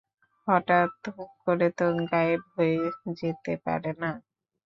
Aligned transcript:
হঠাত 0.47 0.93
করে 1.43 1.67
তো 1.77 1.87
গায়েব 2.09 2.41
হয়ে 2.55 2.77
যেতে 3.19 3.53
পারে 3.65 3.91
না! 4.01 4.11